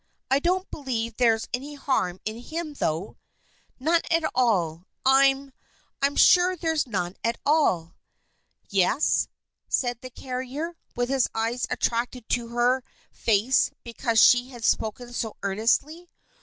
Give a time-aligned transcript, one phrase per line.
[0.31, 3.17] I don't believe there's any harm in him, though."
[3.79, 4.87] "None at all.
[5.05, 5.53] I'm
[6.01, 7.93] I'm sure there's none at all."
[8.67, 9.27] "Yes?"
[9.67, 15.37] said the carrier, with his eyes attracted to her face because she had spoken so
[15.43, 16.09] earnestly.